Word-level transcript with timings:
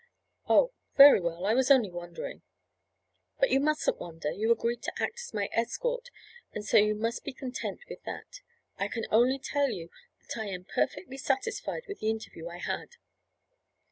"Oh, 0.49 0.71
very 0.97 1.21
well. 1.21 1.45
I 1.45 1.53
was 1.53 1.69
only 1.69 1.91
wondering—" 1.91 2.41
"But 3.39 3.51
you 3.51 3.59
mustn't 3.59 3.99
wonder. 3.99 4.31
You 4.31 4.51
agreed 4.51 4.81
to 4.81 4.91
act 4.97 5.19
as 5.23 5.31
my 5.31 5.47
escort 5.51 6.09
and 6.53 6.65
so 6.65 6.77
you 6.77 6.95
must 6.95 7.23
be 7.23 7.31
content 7.33 7.81
with 7.87 8.01
that. 8.05 8.41
I 8.79 8.87
can 8.87 9.05
only 9.11 9.37
tell 9.37 9.69
you 9.69 9.91
that 10.21 10.41
I 10.41 10.47
am 10.47 10.65
perfectly 10.65 11.17
satisfied 11.17 11.83
with 11.87 11.99
the 11.99 12.09
interview 12.09 12.47
I 12.47 12.57
had." 12.57 12.95